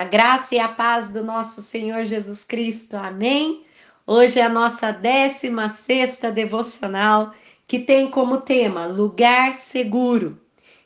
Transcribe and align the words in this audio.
A 0.00 0.04
graça 0.04 0.54
e 0.54 0.58
a 0.58 0.66
paz 0.66 1.10
do 1.10 1.22
nosso 1.22 1.60
Senhor 1.60 2.06
Jesus 2.06 2.42
Cristo. 2.42 2.96
Amém. 2.96 3.66
Hoje 4.06 4.40
é 4.40 4.44
a 4.44 4.48
nossa 4.48 4.90
16 4.90 6.20
devocional, 6.34 7.34
que 7.68 7.80
tem 7.80 8.10
como 8.10 8.40
tema 8.40 8.86
lugar 8.86 9.52
seguro. 9.52 10.40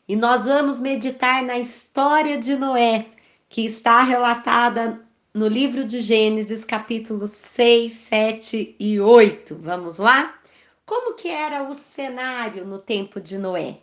E 0.08 0.16
nós 0.16 0.46
vamos 0.46 0.80
meditar 0.80 1.44
na 1.44 1.56
história 1.56 2.36
de 2.36 2.56
Noé, 2.56 3.06
que 3.48 3.64
está 3.64 4.02
relatada 4.02 5.00
no 5.32 5.46
livro 5.46 5.84
de 5.84 6.00
Gênesis, 6.00 6.64
capítulos 6.64 7.30
6, 7.30 7.92
7 7.92 8.74
e 8.80 8.98
8. 8.98 9.54
Vamos 9.62 9.98
lá? 9.98 10.34
Como 10.84 11.14
que 11.14 11.28
era 11.28 11.62
o 11.62 11.72
cenário 11.72 12.64
no 12.64 12.80
tempo 12.80 13.20
de 13.20 13.38
Noé? 13.38 13.78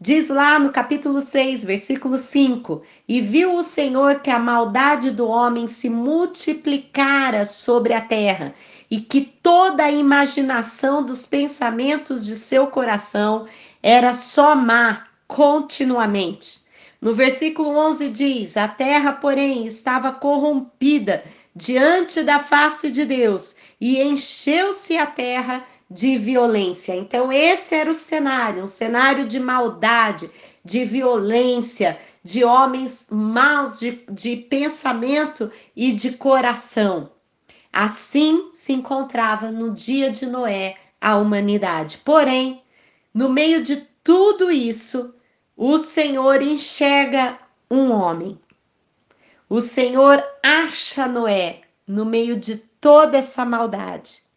Diz 0.00 0.28
lá 0.28 0.60
no 0.60 0.70
capítulo 0.70 1.20
6, 1.20 1.64
versículo 1.64 2.18
5: 2.18 2.82
E 3.08 3.20
viu 3.20 3.56
o 3.56 3.64
Senhor 3.64 4.20
que 4.20 4.30
a 4.30 4.38
maldade 4.38 5.10
do 5.10 5.26
homem 5.26 5.66
se 5.66 5.90
multiplicara 5.90 7.44
sobre 7.44 7.92
a 7.92 8.00
terra, 8.00 8.54
e 8.88 9.00
que 9.00 9.20
toda 9.20 9.82
a 9.82 9.90
imaginação 9.90 11.02
dos 11.02 11.26
pensamentos 11.26 12.24
de 12.24 12.36
seu 12.36 12.68
coração 12.68 13.48
era 13.82 14.14
só 14.14 14.54
má 14.54 15.08
continuamente. 15.26 16.60
No 17.00 17.12
versículo 17.12 17.70
11 17.70 18.08
diz: 18.10 18.56
A 18.56 18.68
terra, 18.68 19.14
porém, 19.14 19.66
estava 19.66 20.12
corrompida 20.12 21.24
diante 21.56 22.22
da 22.22 22.38
face 22.38 22.88
de 22.88 23.04
Deus, 23.04 23.56
e 23.80 24.00
encheu-se 24.00 24.96
a 24.96 25.06
terra 25.06 25.64
de 25.90 26.18
violência. 26.18 26.94
Então, 26.94 27.32
esse 27.32 27.74
era 27.74 27.90
o 27.90 27.94
cenário, 27.94 28.62
um 28.62 28.66
cenário 28.66 29.26
de 29.26 29.40
maldade, 29.40 30.30
de 30.64 30.84
violência, 30.84 31.98
de 32.22 32.44
homens 32.44 33.08
maus 33.10 33.78
de, 33.78 34.04
de 34.10 34.36
pensamento 34.36 35.50
e 35.74 35.92
de 35.92 36.12
coração. 36.12 37.10
Assim 37.72 38.50
se 38.52 38.72
encontrava 38.72 39.50
no 39.50 39.72
dia 39.72 40.10
de 40.10 40.26
Noé 40.26 40.76
a 41.00 41.16
humanidade. 41.16 41.98
Porém, 42.04 42.62
no 43.14 43.28
meio 43.28 43.62
de 43.62 43.76
tudo 44.04 44.50
isso, 44.50 45.14
o 45.56 45.78
Senhor 45.78 46.42
enxerga 46.42 47.38
um 47.70 47.90
homem. 47.92 48.38
O 49.48 49.60
Senhor 49.60 50.22
acha 50.42 51.06
Noé 51.06 51.62
no 51.86 52.04
meio 52.04 52.36
de 52.36 52.58
toda 52.58 53.16
essa 53.16 53.44
maldade. 53.44 54.27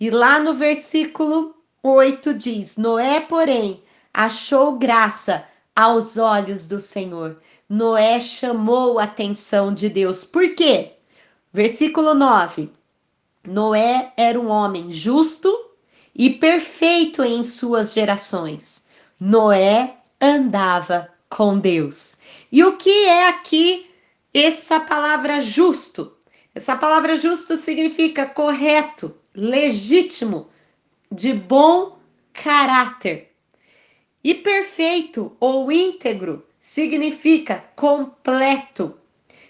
E 0.00 0.10
lá 0.10 0.38
no 0.38 0.54
versículo 0.54 1.56
8 1.82 2.34
diz: 2.34 2.76
Noé, 2.76 3.20
porém, 3.20 3.82
achou 4.14 4.78
graça 4.78 5.44
aos 5.74 6.16
olhos 6.16 6.66
do 6.66 6.80
Senhor. 6.80 7.40
Noé 7.68 8.20
chamou 8.20 8.98
a 8.98 9.04
atenção 9.04 9.74
de 9.74 9.88
Deus. 9.88 10.24
Por 10.24 10.54
quê? 10.54 10.92
Versículo 11.52 12.14
9: 12.14 12.70
Noé 13.46 14.12
era 14.16 14.38
um 14.38 14.48
homem 14.48 14.88
justo 14.88 15.52
e 16.14 16.30
perfeito 16.30 17.24
em 17.24 17.42
suas 17.42 17.92
gerações. 17.92 18.86
Noé 19.18 19.96
andava 20.20 21.08
com 21.28 21.58
Deus. 21.58 22.18
E 22.50 22.64
o 22.64 22.76
que 22.76 23.04
é 23.04 23.28
aqui 23.28 23.90
essa 24.32 24.80
palavra 24.80 25.40
justo? 25.40 26.12
Essa 26.54 26.76
palavra 26.76 27.16
justo 27.16 27.56
significa 27.56 28.26
correto, 28.26 29.14
legítimo, 29.38 30.48
de 31.12 31.32
bom 31.32 31.96
caráter. 32.32 33.32
E 34.22 34.34
perfeito 34.34 35.36
ou 35.38 35.70
íntegro 35.70 36.44
significa 36.58 37.64
completo, 37.76 38.98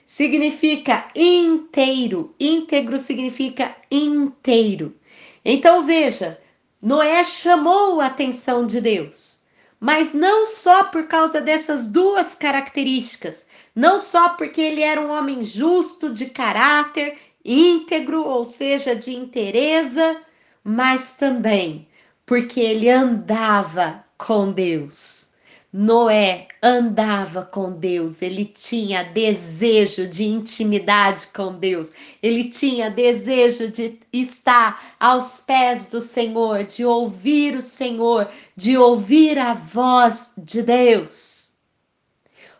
significa 0.05 1.09
inteiro. 1.17 2.35
Íntegro 2.39 2.99
significa 2.99 3.75
inteiro. 3.91 4.95
Então 5.43 5.87
veja, 5.87 6.39
Noé 6.83 7.25
chamou 7.25 7.99
a 8.03 8.07
atenção 8.07 8.67
de 8.67 8.83
Deus, 8.83 9.43
mas 9.81 10.13
não 10.13 10.45
só 10.45 10.85
por 10.85 11.07
causa 11.07 11.41
dessas 11.41 11.91
duas 11.91 12.35
características, 12.35 13.49
não 13.75 13.99
só 13.99 14.31
porque 14.31 14.61
ele 14.61 14.83
era 14.83 15.01
um 15.01 15.11
homem 15.11 15.43
justo 15.43 16.13
de 16.13 16.27
caráter 16.27 17.17
íntegro, 17.49 18.27
ou 18.27 18.45
seja, 18.45 18.95
de 18.95 19.17
inteireza, 19.17 20.21
mas 20.63 21.15
também 21.15 21.89
porque 22.27 22.61
ele 22.61 22.91
andava 22.91 24.05
com 24.19 24.53
Deus. 24.53 25.29
Noé 25.73 26.49
andava 26.63 27.43
com 27.43 27.73
Deus, 27.73 28.21
ele 28.21 28.45
tinha 28.45 29.03
desejo 29.03 30.07
de 30.07 30.25
intimidade 30.25 31.29
com 31.29 31.55
Deus, 31.55 31.93
ele 32.23 32.51
tinha 32.51 32.91
desejo 32.91 33.71
de 33.71 33.99
estar 34.13 34.95
aos 35.01 35.41
pés 35.41 35.87
do 35.87 36.03
Senhor, 36.03 36.65
de 36.65 36.85
ouvir 36.85 37.57
o 37.57 37.63
Senhor, 37.63 38.31
de 38.55 38.77
ouvir 38.77 39.39
a 39.39 39.55
voz 39.55 40.33
de 40.37 40.63
Deus. 40.63 41.53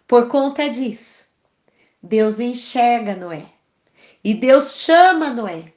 Por 0.07 0.29
conta 0.29 0.69
disso, 0.69 1.27
Deus 2.03 2.41
enxerga 2.41 3.15
Noé 3.15 3.58
e 4.29 4.35
Deus 4.35 4.75
chama 4.75 5.31
Noé 5.31 5.73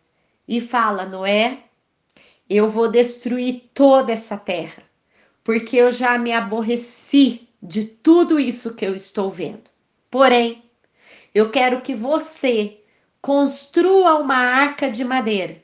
e 0.45 0.59
fala: 0.59 1.05
Noé, 1.05 1.59
eu 2.49 2.69
vou 2.69 2.91
destruir 2.91 3.69
toda 3.73 4.11
essa 4.11 4.35
terra, 4.35 4.83
porque 5.41 5.77
eu 5.77 5.89
já 5.89 6.17
me 6.17 6.33
aborreci 6.33 7.47
de 7.63 7.85
tudo 7.85 8.37
isso 8.37 8.75
que 8.75 8.85
eu 8.85 8.93
estou 8.93 9.31
vendo. 9.31 9.71
Porém, 10.09 10.61
eu 11.33 11.49
quero 11.49 11.79
que 11.79 11.95
você 11.95 12.81
construa 13.21 14.17
uma 14.17 14.35
arca 14.35 14.91
de 14.91 15.05
madeira 15.05 15.63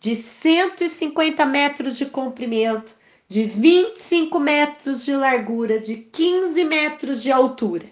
de 0.00 0.16
150 0.16 1.46
metros 1.46 1.96
de 1.96 2.06
comprimento, 2.06 2.96
de 3.28 3.44
25 3.44 4.36
metros 4.40 5.04
de 5.04 5.14
largura, 5.14 5.78
de 5.78 5.94
15 5.94 6.64
metros 6.64 7.22
de 7.22 7.30
altura. 7.30 7.86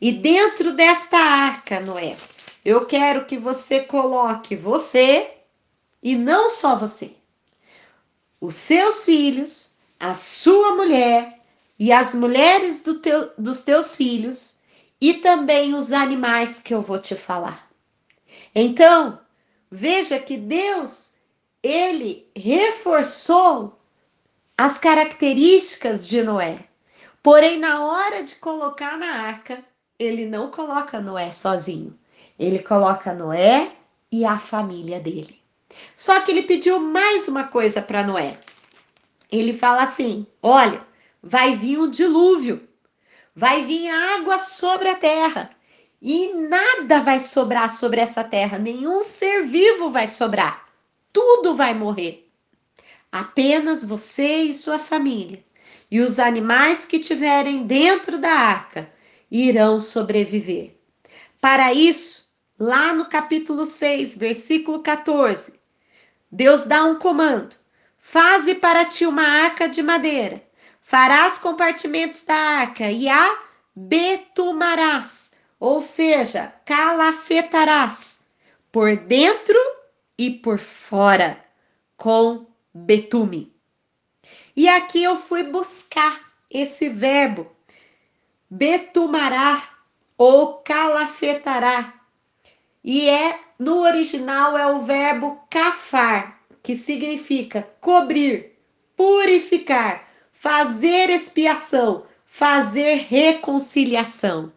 E 0.00 0.10
dentro 0.10 0.72
desta 0.72 1.18
arca, 1.18 1.78
Noé, 1.78 2.16
eu 2.64 2.86
quero 2.86 3.24
que 3.24 3.38
você 3.38 3.80
coloque 3.80 4.56
você 4.56 5.30
e 6.02 6.16
não 6.16 6.50
só 6.50 6.76
você, 6.76 7.12
os 8.40 8.54
seus 8.54 9.04
filhos, 9.04 9.76
a 9.98 10.14
sua 10.14 10.74
mulher 10.74 11.40
e 11.78 11.92
as 11.92 12.14
mulheres 12.14 12.82
do 12.82 13.00
teu, 13.00 13.32
dos 13.36 13.62
teus 13.62 13.94
filhos 13.94 14.56
e 15.00 15.14
também 15.14 15.74
os 15.74 15.92
animais 15.92 16.60
que 16.60 16.74
eu 16.74 16.80
vou 16.80 16.98
te 16.98 17.14
falar. 17.14 17.68
Então, 18.54 19.20
veja 19.70 20.18
que 20.18 20.36
Deus, 20.36 21.14
ele 21.62 22.28
reforçou 22.34 23.78
as 24.56 24.78
características 24.78 26.06
de 26.06 26.22
Noé. 26.22 26.64
Porém, 27.22 27.58
na 27.58 27.84
hora 27.84 28.24
de 28.24 28.36
colocar 28.36 28.96
na 28.98 29.06
arca, 29.06 29.64
ele 29.98 30.26
não 30.26 30.50
coloca 30.50 31.00
Noé 31.00 31.32
sozinho. 31.32 31.98
Ele 32.38 32.60
coloca 32.60 33.12
Noé 33.12 33.72
e 34.12 34.24
a 34.24 34.38
família 34.38 35.00
dele. 35.00 35.40
Só 35.96 36.20
que 36.20 36.30
ele 36.30 36.42
pediu 36.42 36.78
mais 36.78 37.28
uma 37.28 37.44
coisa 37.44 37.82
para 37.82 38.02
Noé. 38.02 38.38
Ele 39.30 39.52
fala 39.52 39.82
assim: 39.82 40.26
Olha, 40.42 40.80
vai 41.22 41.54
vir 41.54 41.78
um 41.78 41.90
dilúvio, 41.90 42.66
vai 43.34 43.64
vir 43.64 43.88
água 43.88 44.38
sobre 44.38 44.88
a 44.88 44.94
terra, 44.94 45.50
e 46.00 46.32
nada 46.34 47.00
vai 47.00 47.20
sobrar 47.20 47.68
sobre 47.68 48.00
essa 48.00 48.22
terra, 48.22 48.58
nenhum 48.58 49.02
ser 49.02 49.42
vivo 49.42 49.90
vai 49.90 50.06
sobrar, 50.06 50.68
tudo 51.12 51.54
vai 51.54 51.74
morrer. 51.74 52.30
Apenas 53.10 53.84
você 53.84 54.42
e 54.42 54.54
sua 54.54 54.78
família, 54.78 55.44
e 55.90 56.00
os 56.00 56.18
animais 56.18 56.86
que 56.86 56.98
tiverem 56.98 57.66
dentro 57.66 58.18
da 58.18 58.30
arca 58.30 58.90
irão 59.30 59.80
sobreviver. 59.80 60.76
Para 61.40 61.72
isso, 61.72 62.27
lá 62.58 62.92
no 62.92 63.06
capítulo 63.06 63.64
6, 63.64 64.16
versículo 64.16 64.80
14, 64.80 65.58
Deus 66.30 66.66
dá 66.66 66.84
um 66.84 66.98
comando: 66.98 67.54
Faze 67.98 68.54
para 68.56 68.84
ti 68.84 69.06
uma 69.06 69.22
arca 69.22 69.68
de 69.68 69.82
madeira, 69.82 70.42
farás 70.80 71.38
compartimentos 71.38 72.24
da 72.24 72.34
arca 72.34 72.90
e 72.90 73.08
a 73.08 73.38
betumarás, 73.74 75.32
ou 75.60 75.80
seja, 75.80 76.52
calafetarás, 76.64 78.26
por 78.72 78.96
dentro 78.96 79.58
e 80.18 80.30
por 80.30 80.58
fora, 80.58 81.38
com 81.96 82.46
betume. 82.74 83.54
E 84.56 84.68
aqui 84.68 85.04
eu 85.04 85.16
fui 85.16 85.44
buscar 85.44 86.20
esse 86.50 86.88
verbo, 86.88 87.50
betumará 88.50 89.62
ou 90.16 90.54
calafetará, 90.58 91.97
e 92.90 93.06
é 93.06 93.38
no 93.58 93.82
original 93.82 94.56
é 94.56 94.66
o 94.66 94.78
verbo 94.78 95.38
cafar, 95.50 96.40
que 96.62 96.74
significa 96.74 97.68
cobrir, 97.82 98.56
purificar, 98.96 100.08
fazer 100.32 101.10
expiação, 101.10 102.06
fazer 102.24 103.06
reconciliação. 103.06 104.50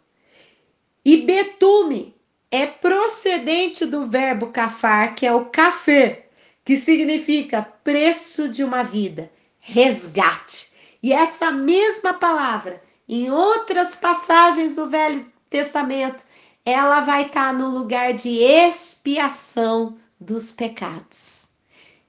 E 1.04 1.18
betume 1.18 2.16
é 2.50 2.66
procedente 2.66 3.86
do 3.86 4.06
verbo 4.06 4.48
cafar, 4.48 5.14
que 5.14 5.28
é 5.28 5.34
o 5.34 5.48
café, 5.48 6.30
que 6.64 6.78
significa 6.78 7.62
preço 7.84 8.48
de 8.48 8.64
uma 8.64 8.82
vida, 8.82 9.30
resgate. 9.60 10.72
E 11.04 11.12
essa 11.12 11.52
mesma 11.52 12.14
palavra, 12.14 12.82
em 13.10 13.30
outras 13.30 13.98
passagens 13.98 14.78
do 14.78 14.90
Velho 14.90 15.30
Testamento, 15.50 16.24
ela 16.66 17.02
vai 17.02 17.26
estar 17.26 17.54
no 17.54 17.70
lugar 17.70 18.14
de 18.14 18.30
expiação 18.42 19.98
dos 20.20 20.52
pecados. 20.52 21.50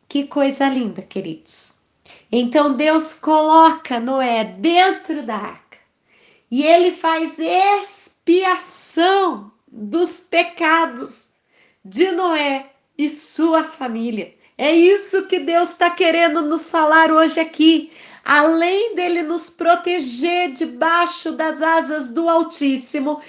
Que 0.09 0.27
coisa 0.27 0.69
linda, 0.69 1.01
queridos. 1.03 1.81
Então 2.31 2.75
Deus 2.75 3.15
coloca 3.15 3.99
Noé 3.99 4.45
dentro 4.45 5.23
da 5.23 5.37
arca 5.37 5.79
e 6.51 6.63
ele 6.63 6.91
faz 6.91 7.39
expiação 7.39 8.73
dos 9.67 10.21
pecados 10.21 11.33
de 11.83 12.11
Noé 12.13 12.71
e 12.97 13.09
sua 13.09 13.65
família. 13.65 14.35
É 14.59 14.71
isso 14.71 15.27
que 15.27 15.39
Deus 15.39 15.71
está 15.71 15.91
querendo 15.91 16.43
nos 16.43 16.69
falar 16.69 17.11
hoje 17.11 17.41
aqui. 17.41 17.91
Além 18.25 18.95
dele 18.95 19.23
nos 19.23 19.51
proteger 19.51 20.53
debaixo 20.53 21.33
das 21.33 21.61
asas 21.61 22.11
do 22.11 22.29
Altíssimo, 22.29 23.21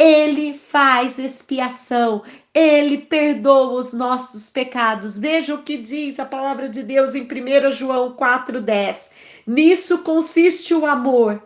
ele 0.00 0.54
faz 0.54 1.18
expiação, 1.18 2.22
ele 2.54 2.96
perdoa 2.96 3.78
os 3.78 3.92
nossos 3.92 4.48
pecados. 4.48 5.18
Veja 5.18 5.54
o 5.54 5.62
que 5.62 5.76
diz 5.76 6.18
a 6.18 6.24
palavra 6.24 6.70
de 6.70 6.82
Deus 6.82 7.14
em 7.14 7.24
1 7.24 7.72
João 7.72 8.16
4,10. 8.16 9.10
Nisso 9.46 9.98
consiste 9.98 10.72
o 10.72 10.86
amor, 10.86 11.42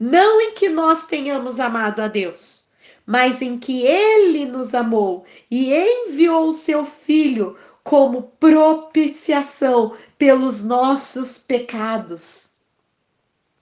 não 0.00 0.40
em 0.40 0.54
que 0.54 0.70
nós 0.70 1.06
tenhamos 1.06 1.60
amado 1.60 2.00
a 2.00 2.08
Deus, 2.08 2.64
mas 3.04 3.42
em 3.42 3.58
que 3.58 3.82
ele 3.82 4.46
nos 4.46 4.74
amou 4.74 5.26
e 5.50 5.74
enviou 5.74 6.48
o 6.48 6.52
seu 6.52 6.86
Filho 6.86 7.58
como 7.84 8.22
propiciação 8.40 9.94
pelos 10.16 10.64
nossos 10.64 11.36
pecados. 11.36 12.48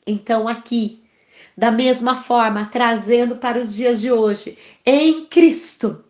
Então, 0.06 0.46
aqui, 0.46 1.04
da 1.56 1.70
mesma 1.70 2.22
forma, 2.22 2.68
trazendo 2.70 3.36
para 3.36 3.58
os 3.58 3.74
dias 3.74 4.00
de 4.00 4.12
hoje, 4.12 4.58
em 4.84 5.24
Cristo, 5.26 6.04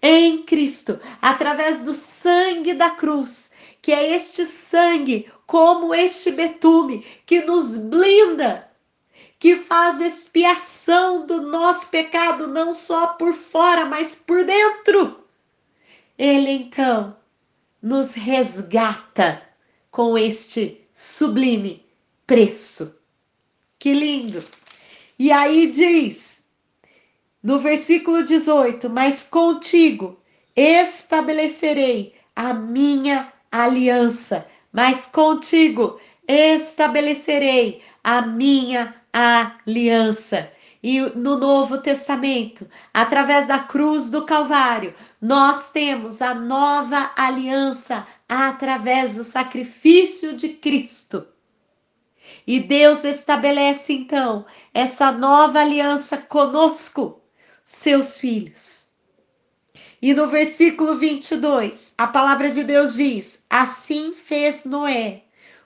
em 0.00 0.42
Cristo, 0.44 1.00
através 1.20 1.82
do 1.82 1.94
sangue 1.94 2.74
da 2.74 2.90
cruz, 2.90 3.52
que 3.82 3.92
é 3.92 4.14
este 4.14 4.46
sangue, 4.46 5.30
como 5.46 5.94
este 5.94 6.30
betume, 6.30 7.04
que 7.26 7.40
nos 7.40 7.76
blinda 7.76 8.70
que 9.44 9.56
faz 9.56 10.00
expiação 10.00 11.26
do 11.26 11.42
nosso 11.42 11.90
pecado, 11.90 12.46
não 12.46 12.72
só 12.72 13.08
por 13.08 13.34
fora, 13.34 13.84
mas 13.84 14.14
por 14.14 14.42
dentro. 14.42 15.22
Ele 16.16 16.50
então 16.50 17.14
nos 17.82 18.14
resgata 18.14 19.42
com 19.90 20.16
este 20.16 20.80
sublime 20.94 21.84
preço. 22.26 22.98
Que 23.78 23.92
lindo! 23.92 24.42
E 25.18 25.30
aí 25.30 25.68
diz, 25.68 26.44
no 27.42 27.58
versículo 27.58 28.24
18: 28.24 28.90
Mas 28.90 29.22
contigo 29.22 30.18
estabelecerei 30.56 32.14
a 32.34 32.52
minha 32.52 33.32
aliança, 33.50 34.46
mas 34.72 35.06
contigo 35.06 36.00
estabelecerei 36.26 37.82
a 38.02 38.22
minha 38.22 38.94
aliança. 39.12 40.50
E 40.82 41.00
no 41.00 41.38
Novo 41.38 41.78
Testamento, 41.78 42.68
através 42.92 43.46
da 43.46 43.60
cruz 43.60 44.10
do 44.10 44.26
Calvário, 44.26 44.92
nós 45.20 45.70
temos 45.70 46.20
a 46.20 46.34
nova 46.34 47.12
aliança 47.16 48.06
através 48.28 49.14
do 49.14 49.24
sacrifício 49.24 50.34
de 50.34 50.50
Cristo. 50.50 51.26
E 52.46 52.60
Deus 52.60 53.04
estabelece 53.04 53.92
então 53.92 54.44
essa 54.72 55.10
nova 55.10 55.60
aliança 55.60 56.18
conosco, 56.18 57.22
seus 57.62 58.18
filhos. 58.18 58.92
E 60.02 60.12
no 60.12 60.26
versículo 60.26 60.96
22, 60.96 61.94
a 61.96 62.06
palavra 62.06 62.50
de 62.50 62.62
Deus 62.62 62.94
diz: 62.94 63.46
Assim 63.48 64.14
fez 64.14 64.66
Noé, 64.66 65.24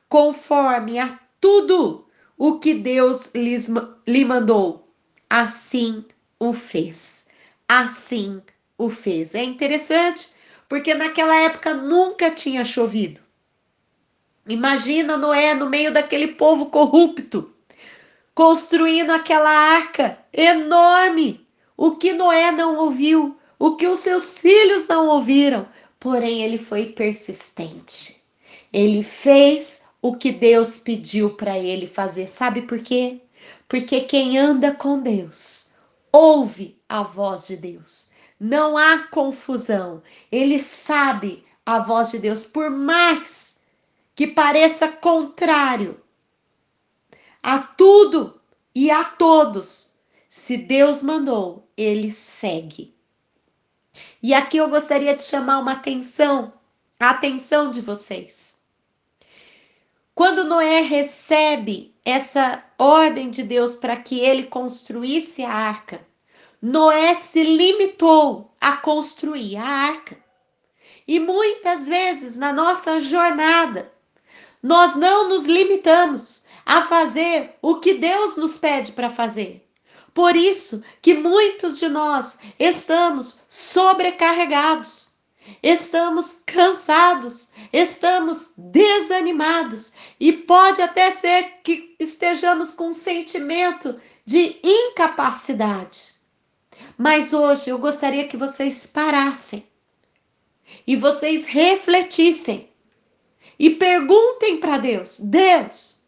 conforme 0.09 1.01
a 1.01 1.19
tudo 1.41 2.07
o 2.37 2.61
que 2.61 2.75
Deus 2.75 3.33
lhes, 3.35 3.69
lhe 4.07 4.25
mandou. 4.25 4.89
Assim 5.29 6.05
o 6.39 6.53
fez. 6.53 7.27
Assim 7.69 8.41
o 8.79 8.89
fez. 8.89 9.35
É 9.35 9.43
interessante, 9.43 10.29
porque 10.69 10.95
naquela 10.95 11.35
época 11.35 11.75
nunca 11.75 12.31
tinha 12.31 12.65
chovido. 12.65 13.21
Imagina 14.49 15.19
Noé 15.19 15.55
no 15.55 15.69
meio 15.69 15.93
daquele 15.93 16.29
povo 16.29 16.67
corrupto, 16.67 17.53
construindo 18.35 19.11
aquela 19.11 19.51
arca 19.51 20.19
enorme. 20.33 21.47
O 21.77 21.97
que 21.97 22.15
Noé 22.15 22.51
não 22.51 22.77
ouviu, 22.79 23.39
o 23.59 23.77
que 23.77 23.87
os 23.87 23.99
seus 23.99 24.39
filhos 24.39 24.89
não 24.89 25.09
ouviram, 25.09 25.69
porém 26.01 26.43
ele 26.43 26.57
foi 26.57 26.87
persistente. 26.87 28.23
Ele 28.73 29.03
fez 29.03 29.83
o 30.01 30.17
que 30.17 30.33
Deus 30.33 30.79
pediu 30.79 31.35
para 31.35 31.59
ele 31.59 31.87
fazer. 31.87 32.27
Sabe 32.27 32.63
por 32.63 32.79
quê? 32.81 33.21
Porque 33.69 34.01
quem 34.01 34.39
anda 34.39 34.73
com 34.73 34.99
Deus 34.99 35.71
ouve 36.11 36.81
a 36.89 37.03
voz 37.03 37.49
de 37.49 37.57
Deus. 37.59 38.11
Não 38.41 38.79
há 38.79 38.99
confusão. 39.09 40.03
Ele 40.33 40.59
sabe 40.59 41.45
a 41.67 41.81
voz 41.81 42.11
de 42.11 42.19
Deus, 42.19 42.45
por 42.45 42.71
mais 42.71 43.58
que 44.19 44.27
pareça 44.27 44.89
contrário 44.89 46.03
a 47.41 47.61
tudo 47.61 48.41
e 48.75 48.91
a 48.91 49.05
todos. 49.05 49.95
Se 50.29 50.57
Deus 50.57 51.05
mandou, 51.05 51.71
ele 51.77 52.11
segue. 52.11 52.97
E 54.21 54.35
aqui 54.35 54.57
eu 54.57 54.69
gostaria 54.69 55.15
de 55.15 55.23
chamar 55.23 55.61
uma 55.61 55.71
atenção, 55.71 56.53
a 56.99 57.11
atenção 57.11 57.71
de 57.71 57.81
vocês. 57.81 58.61
Quando 60.17 60.43
Noé 60.43 60.81
recebe 60.81 61.95
essa 62.05 62.65
ordem 62.77 63.31
de 63.31 63.45
Deus 63.45 63.77
para 63.77 63.97
que 63.97 64.19
ele 64.19 64.49
construísse 64.49 65.45
a 65.45 65.53
arca, 65.53 66.05
Noé 66.61 67.15
se 67.15 67.45
limitou 67.45 68.53
a 68.61 68.79
construir 68.79 69.59
a 69.59 69.65
arca. 69.65 70.19
E 71.07 71.21
muitas 71.21 71.87
vezes 71.87 72.37
na 72.37 72.53
nossa 72.53 73.01
jornada, 73.01 73.97
nós 74.63 74.95
não 74.97 75.29
nos 75.29 75.45
limitamos 75.45 76.45
a 76.65 76.83
fazer 76.83 77.57
o 77.63 77.81
que 77.81 77.95
Deus 77.95 78.37
nos 78.37 78.57
pede 78.57 78.93
para 78.93 79.09
fazer. 79.09 79.67
Por 80.13 80.37
isso 80.37 80.83
que 81.01 81.15
muitos 81.15 81.79
de 81.79 81.89
nós 81.89 82.39
estamos 82.59 83.41
sobrecarregados 83.49 85.09
estamos 85.63 86.43
cansados, 86.47 87.51
estamos 87.73 88.53
desanimados 88.57 89.93
e 90.21 90.33
pode 90.33 90.83
até 90.83 91.11
ser 91.11 91.61
que 91.63 91.95
estejamos 91.99 92.73
com 92.73 92.89
um 92.89 92.93
sentimento 92.93 93.99
de 94.25 94.61
incapacidade. 94.63 96.15
Mas 96.97 97.33
hoje 97.33 97.71
eu 97.71 97.79
gostaria 97.79 98.29
que 98.29 98.37
vocês 98.37 98.87
parassem 98.87 99.67
e 100.87 100.97
vocês 100.97 101.47
refletissem 101.47 102.69
e 103.59 103.71
perguntem 103.71 104.59
para 104.59 104.79
Deus: 104.79 105.21
Deus, 105.21 106.03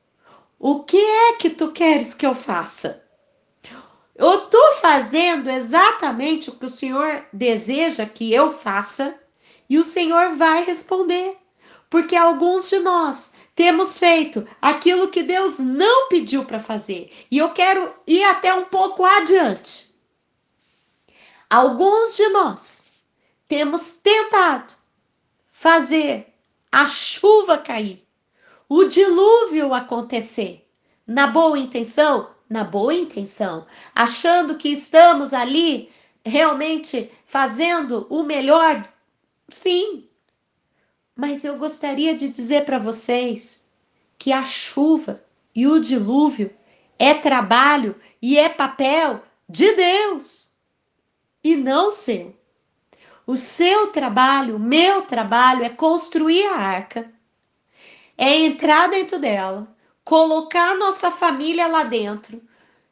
o 0.58 0.84
que 0.84 0.98
é 0.98 1.34
que 1.34 1.50
tu 1.50 1.72
queres 1.72 2.14
que 2.14 2.26
eu 2.26 2.34
faça? 2.34 3.04
Eu 4.14 4.44
estou 4.44 4.72
fazendo 4.72 5.48
exatamente 5.48 6.50
o 6.50 6.54
que 6.54 6.66
o 6.66 6.70
Senhor 6.70 7.24
deseja 7.32 8.04
que 8.04 8.32
eu 8.32 8.52
faça 8.52 9.18
e 9.68 9.78
o 9.78 9.84
Senhor 9.84 10.36
vai 10.36 10.62
responder, 10.62 11.38
porque 11.88 12.14
alguns 12.14 12.68
de 12.68 12.78
nós 12.80 13.32
temos 13.54 13.96
feito 13.96 14.46
aquilo 14.60 15.08
que 15.08 15.22
Deus 15.22 15.58
não 15.58 16.08
pediu 16.08 16.44
para 16.44 16.60
fazer. 16.60 17.10
E 17.30 17.38
eu 17.38 17.50
quero 17.54 17.94
ir 18.06 18.22
até 18.24 18.52
um 18.52 18.64
pouco 18.64 19.04
adiante. 19.04 19.94
Alguns 21.48 22.16
de 22.16 22.28
nós 22.28 22.90
temos 23.48 23.92
tentado 23.94 24.72
fazer 25.48 26.30
a 26.72 26.88
chuva 26.88 27.58
cair, 27.58 28.06
o 28.68 28.84
dilúvio 28.84 29.74
acontecer, 29.74 30.68
na 31.06 31.26
boa 31.26 31.58
intenção, 31.58 32.30
na 32.48 32.62
boa 32.62 32.94
intenção, 32.94 33.66
achando 33.94 34.56
que 34.56 34.68
estamos 34.68 35.32
ali 35.32 35.90
realmente 36.24 37.10
fazendo 37.26 38.06
o 38.08 38.22
melhor? 38.22 38.86
Sim, 39.48 40.08
mas 41.16 41.44
eu 41.44 41.58
gostaria 41.58 42.14
de 42.14 42.28
dizer 42.28 42.64
para 42.64 42.78
vocês 42.78 43.64
que 44.16 44.32
a 44.32 44.44
chuva 44.44 45.24
e 45.54 45.66
o 45.66 45.80
dilúvio 45.80 46.54
é 46.98 47.14
trabalho 47.14 47.94
e 48.22 48.38
é 48.38 48.48
papel 48.48 49.22
de 49.48 49.72
Deus 49.72 50.50
e 51.42 51.56
não 51.56 51.90
seu. 51.90 52.39
O 53.30 53.36
seu 53.36 53.86
trabalho, 53.92 54.56
o 54.56 54.58
meu 54.58 55.02
trabalho 55.02 55.62
é 55.62 55.68
construir 55.68 56.44
a 56.46 56.56
arca, 56.56 57.08
é 58.18 58.38
entrar 58.38 58.88
dentro 58.88 59.20
dela, 59.20 59.72
colocar 60.02 60.72
a 60.72 60.76
nossa 60.76 61.12
família 61.12 61.68
lá 61.68 61.84
dentro, 61.84 62.42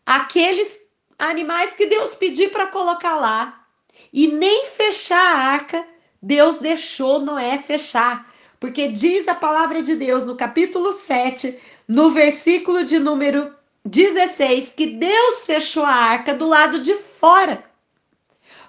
aqueles 0.06 0.78
animais 1.18 1.74
que 1.74 1.86
Deus 1.86 2.14
pediu 2.14 2.50
para 2.50 2.68
colocar 2.68 3.16
lá, 3.16 3.66
e 4.12 4.28
nem 4.28 4.66
fechar 4.66 5.18
a 5.18 5.38
arca, 5.38 5.84
Deus 6.22 6.60
deixou 6.60 7.18
Noé 7.18 7.58
fechar. 7.58 8.32
Porque 8.60 8.86
diz 8.92 9.26
a 9.26 9.34
palavra 9.34 9.82
de 9.82 9.96
Deus 9.96 10.24
no 10.24 10.36
capítulo 10.36 10.92
7, 10.92 11.58
no 11.88 12.10
versículo 12.10 12.84
de 12.84 13.00
número 13.00 13.52
16, 13.84 14.70
que 14.70 14.86
Deus 14.86 15.44
fechou 15.44 15.82
a 15.82 15.92
arca 15.92 16.32
do 16.32 16.46
lado 16.46 16.78
de 16.78 16.94
fora. 16.94 17.67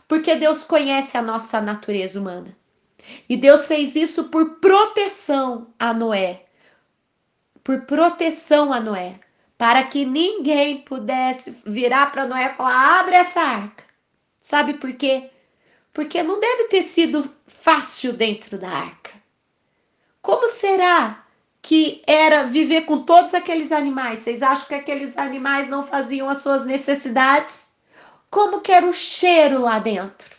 Porque 0.10 0.36
Deus 0.36 0.64
conhece 0.64 1.16
a 1.16 1.22
nossa 1.22 1.62
natureza 1.62 2.20
humana. 2.20 2.58
E 3.30 3.38
Deus 3.38 3.68
fez 3.68 3.96
isso 3.96 4.26
por 4.26 4.56
proteção 4.56 5.72
a 5.78 5.94
Noé. 5.94 6.46
Por 7.64 7.82
proteção 7.82 8.74
a 8.74 8.80
Noé. 8.80 9.20
Para 9.56 9.84
que 9.84 10.06
ninguém 10.06 10.82
pudesse 10.82 11.56
virar 11.64 12.12
para 12.12 12.26
Noé 12.26 12.46
e 12.48 12.56
falar: 12.56 13.00
abre 13.02 13.16
essa 13.16 13.40
arca. 13.40 13.84
Sabe 14.36 14.74
por 14.74 14.92
quê? 14.94 15.30
Porque 15.94 16.24
não 16.24 16.40
deve 16.40 16.64
ter 16.66 16.82
sido 16.82 17.32
fácil 17.46 18.12
dentro 18.12 18.58
da 18.58 18.70
arca. 18.70 19.12
Como 20.24 20.50
será 20.50 21.24
que 21.62 22.02
era 22.08 22.46
viver 22.46 22.82
com 22.86 23.04
todos 23.04 23.36
aqueles 23.36 23.72
animais? 23.72 24.22
Vocês 24.22 24.42
acham 24.42 24.68
que 24.70 24.76
aqueles 24.76 25.16
animais 25.20 25.70
não 25.70 25.86
faziam 25.86 26.28
as 26.28 26.40
suas 26.40 26.66
necessidades? 26.66 27.69
Como 28.30 28.62
que 28.62 28.72
era 28.72 28.86
o 28.86 28.94
cheiro 28.94 29.62
lá 29.62 29.80
dentro? 29.80 30.38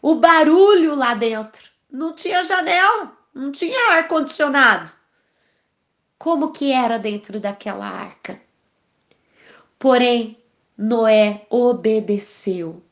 O 0.00 0.14
barulho 0.14 0.94
lá 0.94 1.14
dentro? 1.14 1.68
Não 1.90 2.14
tinha 2.14 2.42
janela, 2.42 3.12
não 3.34 3.50
tinha 3.50 3.92
ar 3.92 4.06
condicionado. 4.08 4.92
Como 6.18 6.52
que 6.52 6.72
era 6.72 6.98
dentro 6.98 7.40
daquela 7.40 7.86
arca? 7.86 8.40
Porém, 9.78 10.38
Noé 10.76 11.46
obedeceu. 11.50 12.82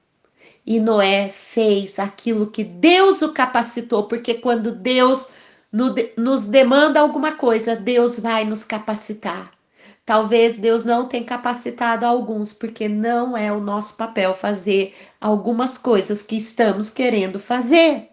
E 0.66 0.80
Noé 0.80 1.28
fez 1.28 1.98
aquilo 1.98 2.50
que 2.50 2.64
Deus 2.64 3.22
o 3.22 3.32
capacitou, 3.32 4.08
porque 4.08 4.34
quando 4.34 4.72
Deus 4.72 5.30
nos 6.16 6.46
demanda 6.46 7.00
alguma 7.00 7.32
coisa, 7.32 7.76
Deus 7.76 8.18
vai 8.18 8.44
nos 8.44 8.64
capacitar. 8.64 9.52
Talvez 10.08 10.56
Deus 10.56 10.86
não 10.86 11.06
tenha 11.06 11.22
capacitado 11.22 12.06
alguns, 12.06 12.54
porque 12.54 12.88
não 12.88 13.36
é 13.36 13.52
o 13.52 13.60
nosso 13.60 13.94
papel 13.94 14.32
fazer 14.32 14.94
algumas 15.20 15.76
coisas 15.76 16.22
que 16.22 16.34
estamos 16.34 16.88
querendo 16.88 17.38
fazer. 17.38 18.08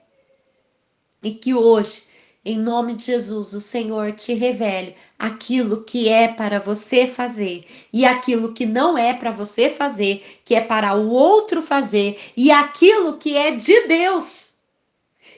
E 1.24 1.32
que 1.32 1.54
hoje, 1.54 2.04
em 2.44 2.58
nome 2.58 2.96
de 2.96 3.06
Jesus, 3.06 3.54
o 3.54 3.62
Senhor 3.62 4.12
te 4.12 4.34
revele 4.34 4.94
aquilo 5.18 5.86
que 5.86 6.10
é 6.10 6.28
para 6.28 6.60
você 6.60 7.08
fazer 7.08 7.66
e 7.94 8.04
aquilo 8.04 8.54
que 8.54 8.66
não 8.66 8.98
é 8.98 9.14
para 9.14 9.32
você 9.32 9.70
fazer, 9.70 10.42
que 10.44 10.54
é 10.54 10.60
para 10.60 10.96
o 10.96 11.10
outro 11.12 11.62
fazer, 11.62 12.20
e 12.36 12.52
aquilo 12.52 13.18
que 13.18 13.38
é 13.38 13.52
de 13.52 13.88
Deus, 13.88 14.56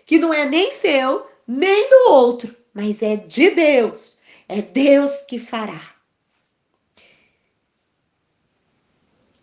que 0.08 0.18
não 0.18 0.34
é 0.34 0.44
nem 0.44 0.72
seu, 0.72 1.24
nem 1.48 1.88
do 1.88 2.14
outro, 2.14 2.56
mas 2.74 3.04
é 3.04 3.16
de 3.16 3.52
Deus. 3.52 4.18
É 4.50 4.60
Deus 4.60 5.22
que 5.22 5.38
fará. 5.38 5.97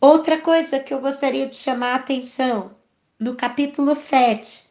Outra 0.06 0.37
coisa 0.37 0.78
que 0.80 0.92
eu 0.92 1.00
gostaria 1.00 1.46
de 1.46 1.56
chamar 1.56 1.92
a 1.92 1.94
atenção, 1.94 2.73
no 3.18 3.34
capítulo 3.34 3.94
7, 3.96 4.68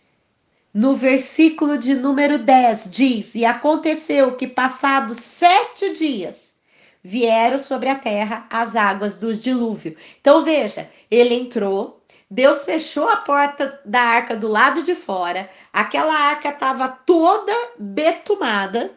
no 0.72 0.96
versículo 0.96 1.76
de 1.76 1.96
número 1.96 2.38
10, 2.38 2.92
diz: 2.92 3.34
E 3.34 3.44
aconteceu 3.44 4.38
que, 4.38 4.46
passados 4.46 5.18
sete 5.18 5.92
dias, 5.94 6.58
vieram 7.02 7.58
sobre 7.58 7.90
a 7.90 7.96
terra 7.96 8.46
as 8.48 8.76
águas 8.76 9.18
do 9.18 9.34
dilúvio. 9.34 9.98
Então, 10.22 10.44
veja, 10.44 10.88
ele 11.10 11.34
entrou, 11.34 12.06
Deus 12.30 12.64
fechou 12.64 13.10
a 13.10 13.18
porta 13.18 13.82
da 13.84 14.02
arca 14.02 14.36
do 14.36 14.48
lado 14.48 14.84
de 14.84 14.94
fora. 14.94 15.50
Aquela 15.74 16.14
arca 16.14 16.50
estava 16.50 16.88
toda 16.88 17.52
betumada. 17.80 18.92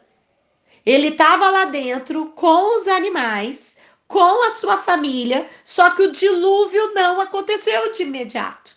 Ele 0.84 1.08
estava 1.08 1.48
lá 1.48 1.64
dentro 1.64 2.26
com 2.36 2.76
os 2.76 2.86
animais, 2.86 3.78
com 4.06 4.46
a 4.46 4.50
sua 4.50 4.78
família, 4.78 5.48
só 5.64 5.90
que 5.90 6.02
o 6.02 6.12
dilúvio 6.12 6.94
não 6.94 7.20
aconteceu 7.20 7.92
de 7.92 8.02
imediato. 8.02 8.76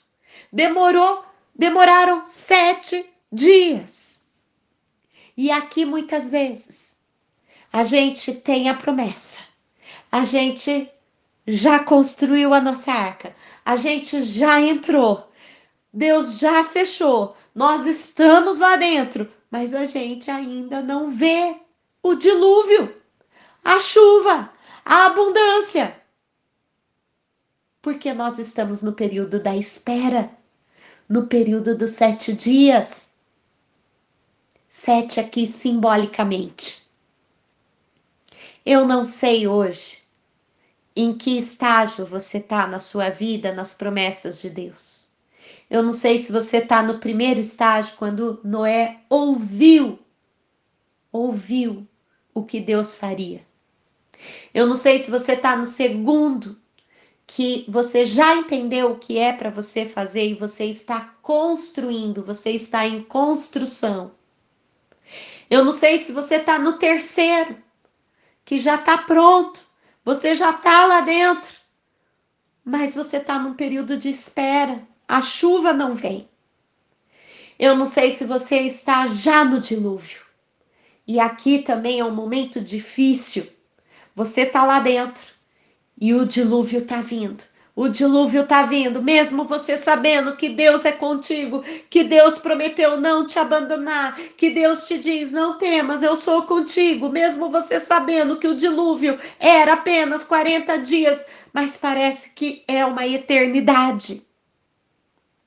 Demorou, 0.51 1.23
demoraram 1.55 2.25
sete 2.25 3.05
dias. 3.31 4.21
E 5.37 5.51
aqui 5.51 5.85
muitas 5.85 6.29
vezes 6.29 6.97
a 7.71 7.83
gente 7.83 8.33
tem 8.33 8.67
a 8.67 8.73
promessa, 8.73 9.41
a 10.11 10.23
gente 10.23 10.89
já 11.47 11.79
construiu 11.79 12.53
a 12.53 12.59
nossa 12.59 12.91
arca, 12.91 13.35
a 13.63 13.75
gente 13.75 14.23
já 14.23 14.59
entrou, 14.59 15.29
Deus 15.93 16.39
já 16.39 16.63
fechou, 16.63 17.35
nós 17.53 17.85
estamos 17.85 18.59
lá 18.59 18.75
dentro, 18.75 19.31
mas 19.51 19.73
a 19.73 19.85
gente 19.85 20.29
ainda 20.29 20.81
não 20.81 21.11
vê 21.11 21.55
o 22.01 22.15
dilúvio, 22.15 22.95
a 23.63 23.79
chuva, 23.79 24.51
a 24.89 25.05
abundância. 25.05 25.95
Porque 27.79 28.11
nós 28.11 28.39
estamos 28.39 28.81
no 28.81 28.93
período 28.93 29.39
da 29.39 29.55
espera, 29.55 30.31
no 31.07 31.27
período 31.27 31.77
dos 31.77 31.91
sete 31.91 32.33
dias. 32.33 33.07
Sete 34.67 35.19
aqui 35.19 35.45
simbolicamente. 35.45 36.89
Eu 38.65 38.83
não 38.83 39.03
sei 39.03 39.47
hoje 39.47 40.01
em 40.95 41.15
que 41.15 41.37
estágio 41.37 42.07
você 42.07 42.39
está 42.39 42.65
na 42.65 42.79
sua 42.79 43.11
vida, 43.11 43.53
nas 43.53 43.75
promessas 43.75 44.41
de 44.41 44.49
Deus. 44.49 45.07
Eu 45.69 45.83
não 45.83 45.93
sei 45.93 46.17
se 46.17 46.31
você 46.31 46.57
está 46.57 46.81
no 46.81 46.97
primeiro 46.97 47.39
estágio, 47.39 47.95
quando 47.95 48.41
Noé 48.43 49.01
ouviu, 49.07 49.99
ouviu 51.11 51.87
o 52.33 52.43
que 52.43 52.59
Deus 52.59 52.95
faria. 52.95 53.47
Eu 54.53 54.67
não 54.67 54.75
sei 54.75 54.99
se 54.99 55.09
você 55.09 55.33
está 55.33 55.55
no 55.55 55.65
segundo, 55.65 56.59
que 57.25 57.63
você 57.67 58.05
já 58.05 58.35
entendeu 58.35 58.91
o 58.91 58.97
que 58.97 59.19
é 59.19 59.31
para 59.31 59.49
você 59.49 59.85
fazer 59.85 60.27
e 60.27 60.33
você 60.33 60.65
está 60.65 61.13
construindo, 61.21 62.23
você 62.23 62.51
está 62.51 62.87
em 62.87 63.03
construção. 63.03 64.11
Eu 65.49 65.63
não 65.63 65.71
sei 65.71 65.97
se 65.99 66.11
você 66.11 66.35
está 66.35 66.57
no 66.57 66.77
terceiro, 66.77 67.57
que 68.43 68.57
já 68.57 68.75
está 68.75 68.97
pronto, 68.97 69.59
você 70.03 70.33
já 70.33 70.49
está 70.49 70.85
lá 70.85 71.01
dentro, 71.01 71.51
mas 72.65 72.95
você 72.95 73.17
está 73.17 73.37
num 73.37 73.53
período 73.53 73.97
de 73.97 74.09
espera. 74.09 74.81
A 75.07 75.21
chuva 75.21 75.73
não 75.73 75.95
vem. 75.95 76.27
Eu 77.59 77.75
não 77.75 77.85
sei 77.85 78.11
se 78.11 78.25
você 78.25 78.61
está 78.61 79.05
já 79.07 79.43
no 79.43 79.59
dilúvio. 79.59 80.21
E 81.05 81.19
aqui 81.19 81.59
também 81.59 81.99
é 81.99 82.05
um 82.05 82.13
momento 82.13 82.61
difícil. 82.61 83.47
Você 84.19 84.41
está 84.41 84.65
lá 84.65 84.81
dentro 84.81 85.23
e 85.97 86.13
o 86.13 86.25
dilúvio 86.25 86.79
está 86.79 86.99
vindo. 86.99 87.41
O 87.73 87.87
dilúvio 87.87 88.41
está 88.41 88.63
vindo, 88.63 89.01
mesmo 89.01 89.45
você 89.45 89.77
sabendo 89.77 90.35
que 90.35 90.49
Deus 90.49 90.83
é 90.83 90.91
contigo, 90.91 91.63
que 91.89 92.03
Deus 92.03 92.37
prometeu 92.37 92.99
não 92.99 93.25
te 93.25 93.39
abandonar, 93.39 94.19
que 94.35 94.49
Deus 94.49 94.85
te 94.85 94.97
diz: 94.97 95.31
não 95.31 95.57
temas, 95.57 96.03
eu 96.03 96.17
sou 96.17 96.41
contigo, 96.41 97.07
mesmo 97.07 97.49
você 97.49 97.79
sabendo 97.79 98.35
que 98.35 98.47
o 98.49 98.55
dilúvio 98.55 99.17
era 99.39 99.71
apenas 99.75 100.25
40 100.25 100.79
dias, 100.79 101.25
mas 101.53 101.77
parece 101.77 102.31
que 102.31 102.61
é 102.67 102.85
uma 102.85 103.07
eternidade. 103.07 104.27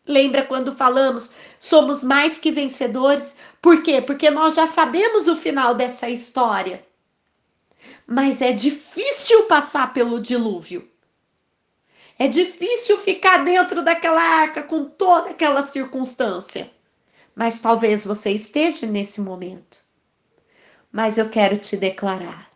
Lembra 0.08 0.46
quando 0.46 0.74
falamos 0.74 1.34
somos 1.60 2.02
mais 2.02 2.38
que 2.38 2.50
vencedores? 2.50 3.36
Por 3.60 3.82
quê? 3.82 4.00
Porque 4.00 4.30
nós 4.30 4.54
já 4.54 4.66
sabemos 4.66 5.28
o 5.28 5.36
final 5.36 5.74
dessa 5.74 6.08
história. 6.08 6.82
Mas 8.06 8.42
é 8.42 8.52
difícil 8.52 9.44
passar 9.44 9.92
pelo 9.92 10.20
dilúvio. 10.20 10.88
É 12.18 12.28
difícil 12.28 12.98
ficar 12.98 13.44
dentro 13.44 13.82
daquela 13.82 14.20
arca 14.20 14.62
com 14.62 14.84
toda 14.84 15.30
aquela 15.30 15.62
circunstância. 15.62 16.70
Mas 17.34 17.60
talvez 17.60 18.04
você 18.04 18.30
esteja 18.30 18.86
nesse 18.86 19.20
momento. 19.20 19.78
Mas 20.90 21.16
eu 21.16 21.30
quero 21.30 21.56
te 21.56 21.76
declarar: 21.76 22.50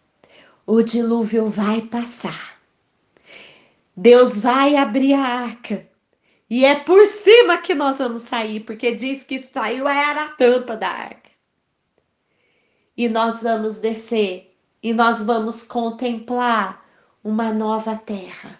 o 0.66 0.82
dilúvio 0.82 1.46
vai 1.46 1.80
passar. 1.80 2.60
Deus 3.96 4.38
vai 4.38 4.76
abrir 4.76 5.14
a 5.14 5.22
arca. 5.22 5.88
E 6.48 6.64
é 6.64 6.76
por 6.76 7.04
cima 7.06 7.58
que 7.58 7.74
nós 7.74 7.98
vamos 7.98 8.22
sair, 8.22 8.60
porque 8.60 8.94
diz 8.94 9.22
que 9.22 9.42
saiu 9.42 9.88
era 9.88 10.26
a 10.26 10.28
tampa 10.28 10.76
da 10.76 10.88
arca. 10.88 11.30
E 12.96 13.08
nós 13.08 13.42
vamos 13.42 13.78
descer 13.78 14.45
e 14.82 14.92
nós 14.92 15.22
vamos 15.22 15.62
contemplar 15.62 16.84
uma 17.24 17.52
nova 17.52 17.96
terra 17.96 18.58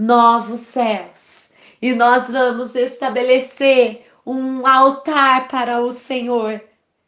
novos 0.00 0.60
céus. 0.60 1.50
E 1.82 1.92
nós 1.92 2.30
vamos 2.30 2.74
estabelecer 2.74 4.06
um 4.24 4.66
altar 4.66 5.46
para 5.48 5.80
o 5.80 5.92
Senhor 5.92 6.60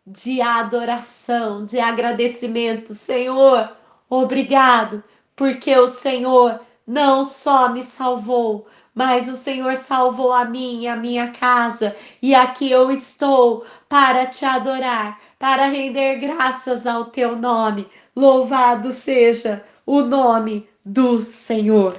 de 0.06 0.42
adoração, 0.42 1.64
de 1.64 1.80
agradecimento. 1.80 2.92
Senhor, 2.92 3.74
obrigado, 4.10 5.02
porque 5.34 5.74
o 5.74 5.88
Senhor 5.88 6.60
não 6.86 7.24
só 7.24 7.70
me 7.70 7.82
salvou, 7.82 8.66
mas 8.94 9.26
o 9.26 9.36
Senhor 9.36 9.74
salvou 9.76 10.32
a 10.32 10.44
mim 10.44 10.82
e 10.82 10.88
a 10.88 10.96
minha 10.96 11.30
casa, 11.30 11.96
e 12.20 12.34
aqui 12.34 12.70
eu 12.70 12.90
estou 12.90 13.64
para 13.88 14.26
te 14.26 14.44
adorar, 14.44 15.18
para 15.42 15.66
render 15.66 16.20
graças 16.20 16.86
ao 16.86 17.06
teu 17.06 17.34
nome. 17.34 17.88
Louvado 18.14 18.92
seja 18.92 19.64
o 19.84 20.02
nome 20.02 20.68
do 20.84 21.20
Senhor. 21.20 21.98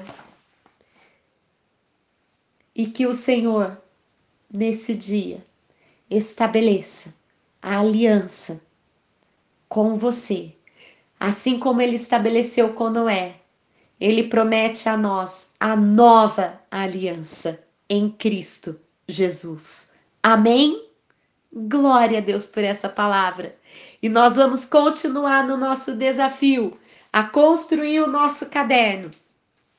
E 2.73 2.85
que 2.85 3.05
o 3.05 3.13
Senhor, 3.13 3.77
nesse 4.49 4.95
dia, 4.95 5.45
estabeleça 6.09 7.13
a 7.61 7.81
aliança 7.81 8.61
com 9.67 9.97
você, 9.97 10.55
assim 11.19 11.59
como 11.59 11.81
ele 11.81 11.97
estabeleceu 11.97 12.73
com 12.73 12.89
Noé. 12.89 13.41
Ele 13.99 14.23
promete 14.23 14.87
a 14.87 14.95
nós 14.95 15.51
a 15.59 15.75
nova 15.75 16.61
aliança 16.71 17.61
em 17.89 18.09
Cristo 18.09 18.79
Jesus. 19.05 19.91
Amém? 20.23 20.92
Glória 21.55 22.17
a 22.17 22.21
Deus 22.21 22.47
por 22.47 22.63
essa 22.63 22.89
palavra. 22.89 23.55
E 24.01 24.09
nós 24.09 24.35
vamos 24.35 24.65
continuar 24.65 25.45
no 25.45 25.55
nosso 25.55 25.95
desafio 25.95 26.75
a 27.11 27.23
construir 27.23 27.99
o 27.99 28.07
nosso 28.07 28.49
caderno. 28.49 29.11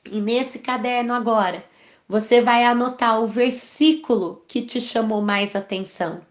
E 0.09 0.21
nesse 0.21 0.61
caderno 0.61 1.13
agora, 1.13 1.65
você 2.09 2.41
vai 2.41 2.65
anotar 2.65 3.21
o 3.21 3.27
versículo 3.27 4.45
que 4.47 4.63
te 4.63 4.81
chamou 4.81 5.21
mais 5.21 5.57
atenção. 5.57 6.23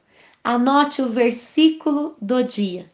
Anote 0.41 1.01
o 1.01 1.09
versículo 1.09 2.15
do 2.21 2.41
dia 2.41 2.89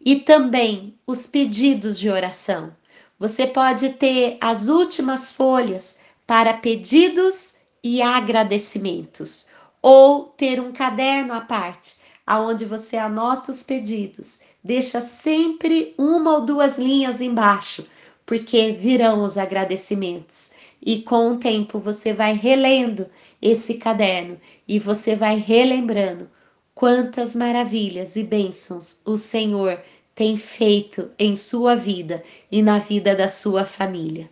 e 0.00 0.16
também 0.16 0.98
os 1.06 1.26
pedidos 1.26 1.98
de 1.98 2.08
oração. 2.08 2.74
Você 3.18 3.46
pode 3.46 3.90
ter 3.90 4.38
as 4.40 4.66
últimas 4.66 5.30
folhas 5.30 5.98
para 6.26 6.54
pedidos 6.54 7.58
e 7.84 8.00
agradecimentos, 8.00 9.48
ou 9.82 10.26
ter 10.26 10.60
um 10.60 10.72
caderno 10.72 11.34
à 11.34 11.40
parte, 11.40 11.96
aonde 12.24 12.64
você 12.64 12.96
anota 12.96 13.50
os 13.50 13.64
pedidos, 13.64 14.40
deixa 14.62 15.00
sempre 15.00 15.92
uma 15.98 16.36
ou 16.36 16.40
duas 16.42 16.78
linhas 16.78 17.20
embaixo, 17.20 17.84
porque 18.24 18.72
virão 18.72 19.24
os 19.24 19.36
agradecimentos. 19.36 20.54
E 20.80 21.02
com 21.02 21.32
o 21.32 21.36
tempo 21.38 21.78
você 21.78 22.12
vai 22.12 22.32
relendo 22.32 23.06
esse 23.40 23.74
caderno 23.74 24.40
e 24.66 24.78
você 24.78 25.14
vai 25.16 25.36
relembrando 25.36 26.30
quantas 26.74 27.36
maravilhas 27.36 28.16
e 28.16 28.22
bênçãos 28.22 29.02
o 29.04 29.16
Senhor 29.16 29.82
tem 30.14 30.36
feito 30.36 31.10
em 31.18 31.34
sua 31.34 31.74
vida 31.74 32.22
e 32.50 32.62
na 32.62 32.78
vida 32.78 33.14
da 33.14 33.28
sua 33.28 33.64
família. 33.64 34.30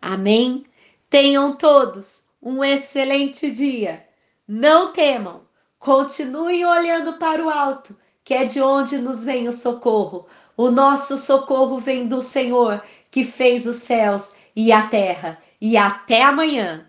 Amém? 0.00 0.64
Tenham 1.08 1.56
todos 1.56 2.26
um 2.42 2.62
excelente 2.62 3.50
dia. 3.50 4.07
Não 4.50 4.94
temam, 4.94 5.42
continuem 5.78 6.64
olhando 6.64 7.18
para 7.18 7.44
o 7.44 7.50
alto, 7.50 7.94
que 8.24 8.32
é 8.32 8.46
de 8.46 8.62
onde 8.62 8.96
nos 8.96 9.22
vem 9.22 9.46
o 9.46 9.52
socorro. 9.52 10.26
O 10.56 10.70
nosso 10.70 11.18
socorro 11.18 11.78
vem 11.78 12.08
do 12.08 12.22
Senhor, 12.22 12.82
que 13.10 13.24
fez 13.24 13.66
os 13.66 13.76
céus 13.76 14.36
e 14.56 14.72
a 14.72 14.88
terra. 14.88 15.38
E 15.60 15.76
até 15.76 16.22
amanhã. 16.22 16.87